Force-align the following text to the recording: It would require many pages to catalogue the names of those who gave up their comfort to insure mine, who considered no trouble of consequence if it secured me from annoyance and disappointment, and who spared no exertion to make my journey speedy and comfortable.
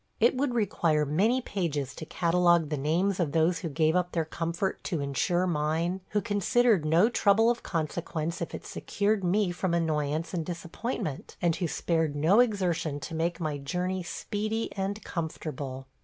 It 0.19 0.35
would 0.35 0.55
require 0.55 1.05
many 1.05 1.41
pages 1.41 1.93
to 1.93 2.07
catalogue 2.07 2.69
the 2.69 2.75
names 2.75 3.19
of 3.19 3.33
those 3.33 3.59
who 3.59 3.69
gave 3.69 3.95
up 3.95 4.13
their 4.13 4.25
comfort 4.25 4.83
to 4.85 4.99
insure 4.99 5.45
mine, 5.45 6.01
who 6.09 6.21
considered 6.21 6.83
no 6.85 7.07
trouble 7.07 7.51
of 7.51 7.61
consequence 7.61 8.41
if 8.41 8.55
it 8.55 8.65
secured 8.65 9.23
me 9.23 9.51
from 9.51 9.75
annoyance 9.75 10.33
and 10.33 10.43
disappointment, 10.43 11.37
and 11.39 11.57
who 11.57 11.67
spared 11.67 12.15
no 12.15 12.39
exertion 12.39 12.99
to 13.01 13.13
make 13.13 13.39
my 13.39 13.59
journey 13.59 14.01
speedy 14.01 14.71
and 14.75 15.03
comfortable. 15.03 15.85